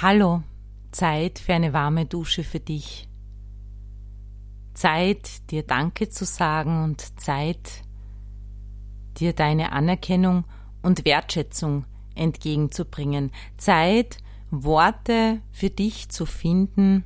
Hallo, 0.00 0.44
Zeit 0.92 1.40
für 1.40 1.54
eine 1.54 1.72
warme 1.72 2.06
Dusche 2.06 2.44
für 2.44 2.60
dich. 2.60 3.08
Zeit, 4.74 5.50
dir 5.50 5.64
Danke 5.64 6.08
zu 6.08 6.24
sagen 6.24 6.84
und 6.84 7.20
Zeit, 7.20 7.82
dir 9.18 9.32
deine 9.32 9.72
Anerkennung 9.72 10.44
und 10.82 11.04
Wertschätzung 11.04 11.84
entgegenzubringen. 12.14 13.32
Zeit, 13.56 14.18
Worte 14.52 15.40
für 15.50 15.70
dich 15.70 16.10
zu 16.10 16.26
finden, 16.26 17.02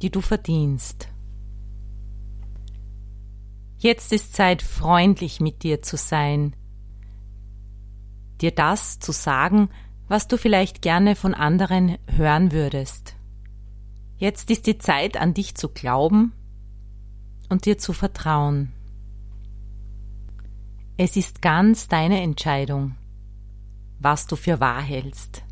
die 0.00 0.10
du 0.10 0.22
verdienst. 0.22 1.08
Jetzt 3.80 4.12
ist 4.12 4.34
Zeit, 4.34 4.60
freundlich 4.60 5.38
mit 5.38 5.62
dir 5.62 5.82
zu 5.82 5.96
sein, 5.96 6.56
dir 8.40 8.50
das 8.50 8.98
zu 8.98 9.12
sagen, 9.12 9.68
was 10.08 10.26
du 10.26 10.36
vielleicht 10.36 10.82
gerne 10.82 11.14
von 11.14 11.32
anderen 11.32 11.96
hören 12.08 12.50
würdest. 12.50 13.14
Jetzt 14.16 14.50
ist 14.50 14.66
die 14.66 14.78
Zeit, 14.78 15.16
an 15.16 15.32
dich 15.32 15.54
zu 15.54 15.68
glauben 15.68 16.32
und 17.48 17.66
dir 17.66 17.78
zu 17.78 17.92
vertrauen. 17.92 18.72
Es 20.96 21.14
ist 21.14 21.40
ganz 21.40 21.86
deine 21.86 22.20
Entscheidung, 22.20 22.96
was 24.00 24.26
du 24.26 24.34
für 24.34 24.58
wahr 24.58 24.82
hältst. 24.82 25.44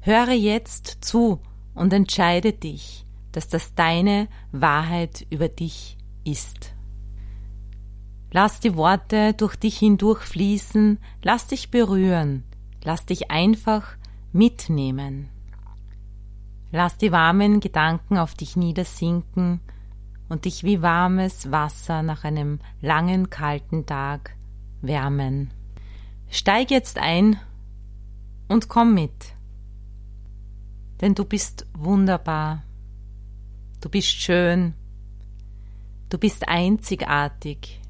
Höre 0.00 0.32
jetzt 0.32 0.98
zu 1.02 1.40
und 1.74 1.92
entscheide 1.92 2.54
dich, 2.54 3.04
dass 3.32 3.48
das 3.48 3.74
deine 3.74 4.28
Wahrheit 4.52 5.26
über 5.28 5.48
dich 5.48 5.98
ist. 5.98 6.03
Lass 8.32 8.58
die 8.58 8.74
Worte 8.76 9.32
durch 9.34 9.54
dich 9.54 9.78
hindurch 9.78 10.22
fließen, 10.22 10.98
lass 11.22 11.46
dich 11.46 11.70
berühren, 11.70 12.42
lass 12.82 13.06
dich 13.06 13.30
einfach 13.30 13.96
mitnehmen. 14.32 15.28
Lass 16.72 16.98
die 16.98 17.12
warmen 17.12 17.60
Gedanken 17.60 18.18
auf 18.18 18.34
dich 18.34 18.56
niedersinken 18.56 19.60
und 20.28 20.46
dich 20.46 20.64
wie 20.64 20.82
warmes 20.82 21.52
Wasser 21.52 22.02
nach 22.02 22.24
einem 22.24 22.58
langen 22.80 23.30
kalten 23.30 23.86
Tag 23.86 24.34
wärmen. 24.82 25.52
Steig 26.28 26.72
jetzt 26.72 26.98
ein 26.98 27.38
und 28.48 28.68
komm 28.68 28.94
mit. 28.94 29.36
Denn 31.00 31.14
du 31.14 31.24
bist 31.24 31.66
wunderbar. 31.74 32.64
Du 33.80 33.88
bist 33.88 34.08
schön. 34.08 34.74
Du 36.14 36.20
bist 36.20 36.46
einzigartig. 36.46 37.80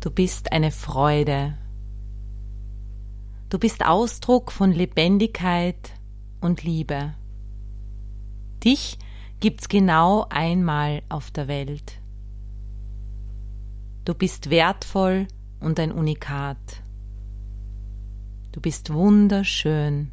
Du 0.00 0.10
bist 0.10 0.50
eine 0.50 0.72
Freude. 0.72 1.56
Du 3.50 3.60
bist 3.60 3.86
Ausdruck 3.86 4.50
von 4.50 4.72
Lebendigkeit 4.72 5.92
und 6.40 6.64
Liebe. 6.64 7.14
Dich 8.64 8.98
gibt's 9.38 9.68
genau 9.68 10.26
einmal 10.28 11.04
auf 11.08 11.30
der 11.30 11.46
Welt. 11.46 12.00
Du 14.04 14.12
bist 14.14 14.50
wertvoll 14.50 15.28
und 15.60 15.78
ein 15.78 15.92
Unikat. 15.92 16.82
Du 18.50 18.60
bist 18.60 18.92
wunderschön. 18.92 20.10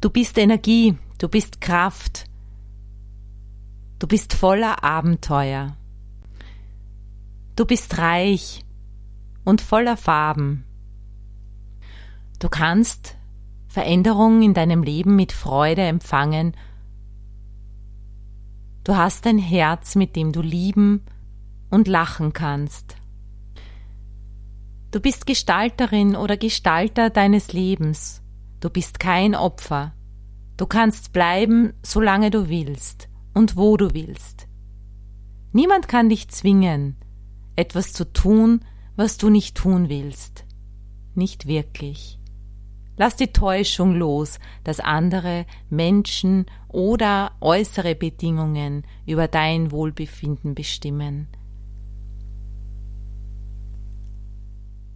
Du 0.00 0.08
bist 0.08 0.38
Energie, 0.38 0.96
du 1.18 1.28
bist 1.28 1.60
Kraft. 1.60 2.25
Du 3.98 4.06
bist 4.06 4.34
voller 4.34 4.84
Abenteuer. 4.84 5.74
Du 7.56 7.64
bist 7.64 7.96
reich 7.96 8.62
und 9.42 9.62
voller 9.62 9.96
Farben. 9.96 10.66
Du 12.38 12.50
kannst 12.50 13.16
Veränderungen 13.68 14.42
in 14.42 14.52
deinem 14.52 14.82
Leben 14.82 15.16
mit 15.16 15.32
Freude 15.32 15.80
empfangen. 15.80 16.54
Du 18.84 18.96
hast 18.96 19.26
ein 19.26 19.38
Herz, 19.38 19.94
mit 19.94 20.14
dem 20.14 20.30
du 20.30 20.42
lieben 20.42 21.06
und 21.70 21.88
lachen 21.88 22.34
kannst. 22.34 22.96
Du 24.90 25.00
bist 25.00 25.26
Gestalterin 25.26 26.16
oder 26.16 26.36
Gestalter 26.36 27.08
deines 27.08 27.54
Lebens. 27.54 28.22
Du 28.60 28.68
bist 28.68 29.00
kein 29.00 29.34
Opfer. 29.34 29.94
Du 30.58 30.66
kannst 30.66 31.14
bleiben, 31.14 31.72
solange 31.82 32.30
du 32.30 32.50
willst 32.50 33.08
und 33.36 33.54
wo 33.54 33.76
du 33.76 33.92
willst. 33.92 34.48
Niemand 35.52 35.88
kann 35.88 36.08
dich 36.08 36.28
zwingen, 36.28 36.96
etwas 37.54 37.92
zu 37.92 38.10
tun, 38.10 38.64
was 38.96 39.18
du 39.18 39.28
nicht 39.28 39.54
tun 39.54 39.90
willst. 39.90 40.46
Nicht 41.14 41.46
wirklich. 41.46 42.18
Lass 42.96 43.14
die 43.14 43.34
Täuschung 43.34 43.94
los, 43.94 44.38
dass 44.64 44.80
andere 44.80 45.44
Menschen 45.68 46.46
oder 46.68 47.32
äußere 47.42 47.94
Bedingungen 47.94 48.84
über 49.04 49.28
dein 49.28 49.70
Wohlbefinden 49.70 50.54
bestimmen. 50.54 51.28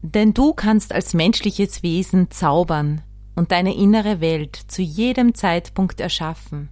Denn 0.00 0.32
du 0.32 0.54
kannst 0.54 0.94
als 0.94 1.12
menschliches 1.12 1.82
Wesen 1.82 2.30
zaubern 2.30 3.02
und 3.36 3.52
deine 3.52 3.76
innere 3.76 4.22
Welt 4.22 4.56
zu 4.56 4.80
jedem 4.80 5.34
Zeitpunkt 5.34 6.00
erschaffen, 6.00 6.70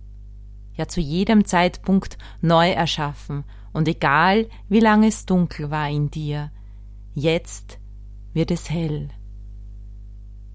ja 0.79 0.89
zu 0.89 1.01
jedem 1.01 1.45
Zeitpunkt 1.45 2.17
neu 2.41 2.71
erschaffen 2.71 3.45
und 3.73 3.87
egal, 3.87 4.49
wie 4.69 4.81
lange 4.81 5.09
es 5.09 5.27
dunkel 5.27 5.71
war 5.71 5.89
in 5.89 6.11
dir, 6.11 6.51
jetzt 7.15 7.79
wird 8.33 8.51
es 8.51 8.71
hell. 8.71 9.09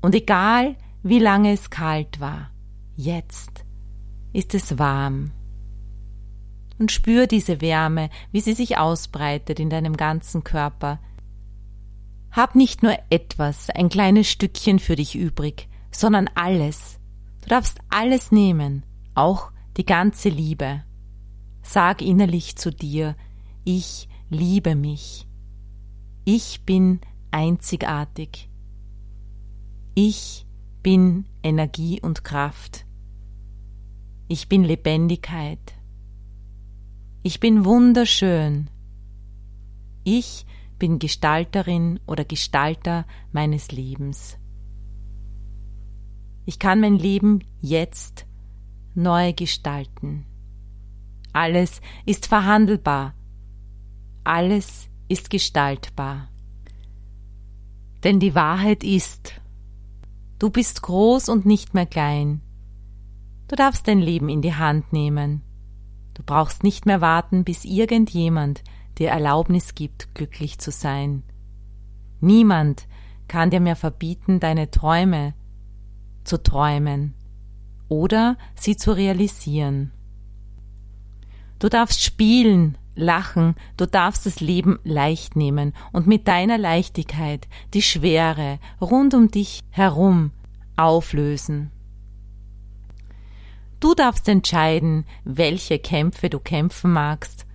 Und 0.01 0.16
egal, 0.16 0.75
wie 1.03 1.19
lange 1.19 1.53
es 1.53 1.69
kalt 1.69 2.19
war, 2.19 2.51
jetzt 2.95 3.63
ist 4.34 4.53
es 4.56 4.79
warm. 4.79 5.31
Und 6.79 6.91
spür 6.91 7.28
diese 7.28 7.61
Wärme, 7.61 8.09
wie 8.31 8.41
sie 8.41 8.53
sich 8.53 8.78
ausbreitet 8.78 9.59
in 9.59 9.69
deinem 9.69 9.95
ganzen 9.95 10.44
Körper. 10.44 11.00
Hab 12.31 12.55
nicht 12.55 12.84
nur 12.84 12.97
etwas, 13.09 13.69
ein 13.69 13.90
kleines 13.90 14.28
Stückchen 14.29 14.79
für 14.79 14.95
dich 14.95 15.16
übrig, 15.16 15.69
sondern 15.91 16.29
alles. 16.34 17.00
Du 17.41 17.50
darfst 17.50 17.79
alles 17.90 18.31
nehmen, 18.31 18.84
auch 19.13 19.53
die 19.78 19.85
ganze 19.85 20.29
Liebe. 20.29 20.84
Sag 21.61 22.01
innerlich 22.01 22.56
zu 22.56 22.72
dir, 22.72 23.16
ich 23.63 24.07
liebe 24.29 24.75
mich. 24.75 25.28
Ich 26.25 26.66
bin 26.66 27.00
einzigartig. 27.31 28.50
Ich 29.95 30.45
bin 30.81 31.25
Energie 31.41 32.01
und 32.01 32.23
Kraft. 32.23 32.85
Ich 34.28 34.50
bin 34.50 34.63
Lebendigkeit. 34.63 35.73
Ich 37.23 37.40
bin 37.40 37.66
wunderschön. 37.66 38.69
Ich 40.03 40.45
bin 40.78 41.00
Gestalterin 41.00 42.00
oder 42.07 42.25
Gestalter 42.25 43.05
meines 43.31 43.72
Lebens. 43.72 44.38
Ich 46.45 46.59
kann 46.59 46.81
mein 46.81 46.97
Leben 46.97 47.40
jetzt 47.61 48.25
neu 48.96 49.34
gestalten. 49.34 50.26
Alles 51.34 51.81
ist 52.06 52.28
verhandelbar. 52.28 53.16
Alles 54.24 54.88
ist 55.08 55.30
gestaltbar. 55.30 56.30
Denn 58.03 58.20
die 58.20 58.36
Wahrheit 58.36 58.84
ist, 58.84 59.42
du 60.40 60.50
bist 60.50 60.82
groß 60.84 61.30
und 61.30 61.46
nicht 61.46 61.74
mehr 61.74 61.86
klein. 61.86 62.42
Du 63.48 63.56
darfst 63.56 63.88
dein 63.88 64.00
Leben 64.00 64.30
in 64.30 64.42
die 64.42 64.53
Hand 64.53 64.94
nehmen. 64.94 65.42
Du 66.14 66.22
brauchst 66.24 66.64
nicht 66.64 66.85
mehr 66.85 67.02
warten, 67.02 67.44
bis 67.44 67.66
irgendjemand 67.66 68.64
dir 68.97 69.09
Erlaubnis 69.09 69.73
gibt, 69.73 70.14
glücklich 70.14 70.59
zu 70.59 70.70
sein. 70.70 71.23
Niemand 72.20 72.88
kann 73.28 73.50
dir 73.50 73.59
mehr 73.59 73.76
verbieten, 73.76 74.40
deine 74.40 74.70
Träume 74.70 75.34
zu 76.23 76.41
träumen 76.41 77.16
oder 77.93 78.37
sie 78.55 78.75
zu 78.75 78.91
realisieren. 78.91 79.91
Du 81.59 81.69
darfst 81.69 82.03
spielen, 82.03 82.75
lachen, 82.95 83.55
du 83.78 83.85
darfst 83.85 84.25
das 84.25 84.40
Leben 84.40 84.79
leicht 84.84 85.35
nehmen 85.35 85.73
und 85.91 86.07
mit 86.07 86.28
deiner 86.28 86.57
Leichtigkeit 86.57 87.47
die 87.75 87.84
Schwere 87.84 88.59
rund 88.81 89.13
um 89.13 89.29
dich 89.29 89.61
herum 89.69 90.31
auflösen. 90.75 91.72
Du 93.79 93.93
darfst 93.93 94.28
entscheiden, 94.28 95.05
welche 95.23 95.78
Kämpfe 95.78 96.29
du 96.29 96.40
kämpfen 96.40 96.91
magst 96.93 97.45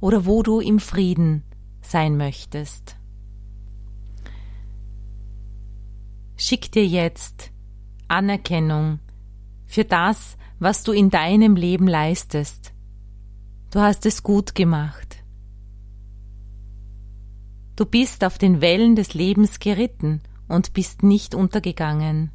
oder 0.00 0.24
wo 0.24 0.42
du 0.42 0.60
im 0.60 0.78
Frieden 0.78 1.42
sein 1.82 2.16
möchtest. 2.16 2.96
Schick 6.36 6.72
dir 6.72 6.86
jetzt 6.86 7.50
Anerkennung 8.08 8.98
für 9.72 9.84
das, 9.84 10.36
was 10.58 10.84
du 10.84 10.92
in 10.92 11.08
deinem 11.08 11.56
Leben 11.56 11.88
leistest, 11.88 12.72
Du 13.72 13.80
hast 13.80 14.04
es 14.04 14.22
gut 14.22 14.54
gemacht. 14.54 15.24
Du 17.74 17.86
bist 17.86 18.22
auf 18.22 18.36
den 18.36 18.60
Wellen 18.60 18.96
des 18.96 19.14
Lebens 19.14 19.60
geritten 19.60 20.20
und 20.46 20.74
bist 20.74 21.02
nicht 21.02 21.34
untergegangen. 21.34 22.32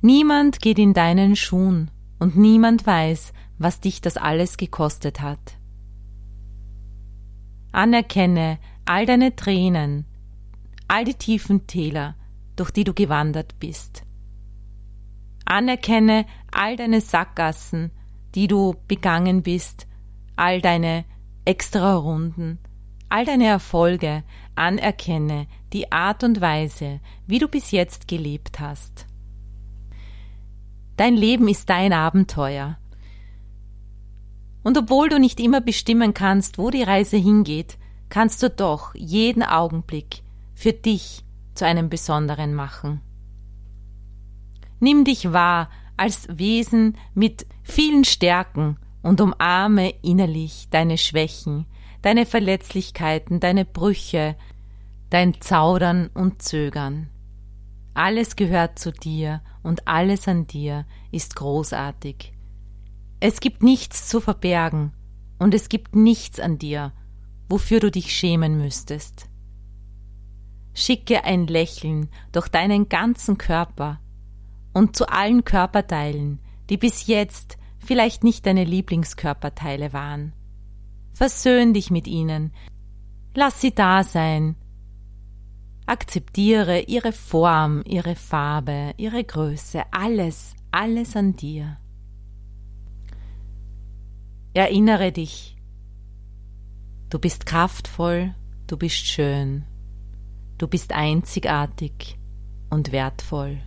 Niemand 0.00 0.60
geht 0.60 0.80
in 0.80 0.92
deinen 0.92 1.36
Schuhen 1.36 1.92
und 2.18 2.36
niemand 2.36 2.84
weiß, 2.84 3.32
was 3.58 3.78
dich 3.78 4.00
das 4.00 4.16
alles 4.16 4.56
gekostet 4.56 5.20
hat. 5.20 5.56
Anerkenne 7.70 8.58
all 8.86 9.06
deine 9.06 9.36
Tränen, 9.36 10.04
all 10.88 11.04
die 11.04 11.14
tiefen 11.14 11.68
Täler, 11.68 12.16
durch 12.56 12.72
die 12.72 12.82
du 12.82 12.92
gewandert 12.92 13.60
bist. 13.60 14.02
Anerkenne 15.50 16.26
all 16.52 16.76
deine 16.76 17.00
Sackgassen, 17.00 17.90
die 18.36 18.46
du 18.46 18.76
begangen 18.86 19.42
bist, 19.42 19.88
all 20.36 20.60
deine 20.60 21.04
extra 21.44 21.96
Runden, 21.96 22.60
all 23.08 23.24
deine 23.24 23.46
Erfolge, 23.46 24.22
anerkenne 24.54 25.48
die 25.72 25.90
Art 25.90 26.22
und 26.22 26.40
Weise, 26.40 27.00
wie 27.26 27.40
du 27.40 27.48
bis 27.48 27.72
jetzt 27.72 28.06
gelebt 28.06 28.60
hast. 28.60 29.06
Dein 30.96 31.16
Leben 31.16 31.48
ist 31.48 31.68
dein 31.68 31.92
Abenteuer. 31.92 32.78
Und 34.62 34.78
obwohl 34.78 35.08
du 35.08 35.18
nicht 35.18 35.40
immer 35.40 35.60
bestimmen 35.60 36.14
kannst, 36.14 36.58
wo 36.58 36.70
die 36.70 36.84
Reise 36.84 37.16
hingeht, 37.16 37.76
kannst 38.08 38.40
du 38.44 38.50
doch 38.50 38.94
jeden 38.94 39.42
Augenblick 39.42 40.22
für 40.54 40.72
dich 40.72 41.24
zu 41.56 41.66
einem 41.66 41.88
besonderen 41.88 42.54
machen. 42.54 43.00
Nimm 44.80 45.04
dich 45.04 45.32
wahr 45.32 45.68
als 45.96 46.26
Wesen 46.30 46.96
mit 47.14 47.46
vielen 47.62 48.04
Stärken 48.04 48.78
und 49.02 49.20
umarme 49.20 49.90
innerlich 50.02 50.68
deine 50.70 50.98
Schwächen, 50.98 51.66
deine 52.02 52.26
Verletzlichkeiten, 52.26 53.40
deine 53.40 53.64
Brüche, 53.66 54.36
dein 55.10 55.40
Zaudern 55.40 56.08
und 56.14 56.42
Zögern. 56.42 57.10
Alles 57.92 58.36
gehört 58.36 58.78
zu 58.78 58.92
dir 58.92 59.42
und 59.62 59.86
alles 59.86 60.26
an 60.26 60.46
dir 60.46 60.86
ist 61.12 61.36
großartig. 61.36 62.32
Es 63.20 63.40
gibt 63.40 63.62
nichts 63.62 64.08
zu 64.08 64.20
verbergen 64.20 64.92
und 65.38 65.52
es 65.52 65.68
gibt 65.68 65.94
nichts 65.94 66.40
an 66.40 66.56
dir, 66.56 66.92
wofür 67.50 67.80
du 67.80 67.90
dich 67.90 68.14
schämen 68.14 68.56
müsstest. 68.56 69.28
Schicke 70.72 71.24
ein 71.24 71.46
Lächeln 71.46 72.08
durch 72.32 72.48
deinen 72.48 72.88
ganzen 72.88 73.36
Körper 73.36 73.99
und 74.72 74.96
zu 74.96 75.08
allen 75.08 75.44
Körperteilen, 75.44 76.40
die 76.68 76.76
bis 76.76 77.06
jetzt 77.06 77.58
vielleicht 77.78 78.24
nicht 78.24 78.46
deine 78.46 78.64
Lieblingskörperteile 78.64 79.92
waren. 79.92 80.32
Versöhn 81.12 81.74
dich 81.74 81.90
mit 81.90 82.06
ihnen, 82.06 82.52
lass 83.34 83.60
sie 83.60 83.74
da 83.74 84.04
sein 84.04 84.56
Akzeptiere 85.90 86.82
ihre 86.82 87.10
Form, 87.10 87.82
ihre 87.84 88.14
Farbe, 88.14 88.94
ihre 88.96 89.24
Größe, 89.24 89.82
alles, 89.90 90.54
alles 90.70 91.16
an 91.16 91.34
dir. 91.34 91.78
Erinnere 94.54 95.10
dich, 95.10 95.56
du 97.08 97.18
bist 97.18 97.44
kraftvoll, 97.44 98.36
du 98.68 98.76
bist 98.76 99.04
schön, 99.04 99.64
du 100.58 100.68
bist 100.68 100.92
einzigartig 100.92 102.20
und 102.68 102.92
wertvoll. 102.92 103.60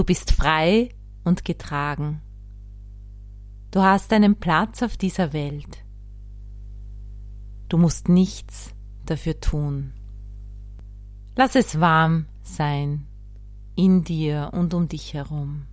Du 0.00 0.04
bist 0.04 0.32
frei 0.32 0.88
und 1.24 1.44
getragen. 1.44 2.22
Du 3.70 3.82
hast 3.82 4.14
einen 4.14 4.34
Platz 4.34 4.82
auf 4.82 4.96
dieser 4.96 5.34
Welt. 5.34 5.84
Du 7.68 7.76
musst 7.76 8.08
nichts 8.08 8.74
dafür 9.04 9.38
tun. 9.40 9.92
Lass 11.36 11.54
es 11.54 11.80
warm 11.80 12.24
sein 12.42 13.08
in 13.76 14.02
dir 14.02 14.52
und 14.54 14.72
um 14.72 14.88
dich 14.88 15.12
herum. 15.12 15.66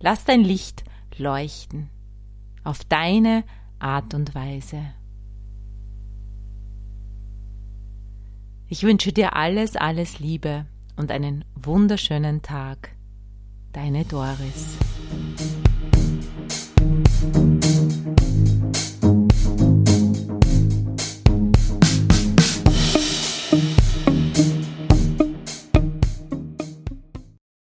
Lass 0.00 0.26
dein 0.26 0.42
Licht 0.42 0.84
leuchten 1.16 1.88
auf 2.62 2.84
deine 2.84 3.42
Art 3.78 4.12
und 4.12 4.34
Weise. 4.34 4.82
Ich 8.68 8.82
wünsche 8.82 9.14
dir 9.14 9.34
alles, 9.34 9.76
alles 9.76 10.18
Liebe 10.18 10.66
und 10.96 11.10
einen 11.10 11.46
wunderschönen 11.54 12.42
Tag. 12.42 12.95
Deine 13.76 14.06
Doris. 14.06 14.78